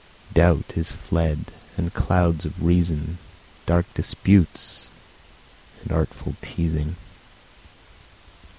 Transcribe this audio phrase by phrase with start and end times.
[0.33, 3.19] Doubt is fled, and clouds of reason,
[3.67, 4.89] Dark disputes
[5.83, 6.95] and artful teazing.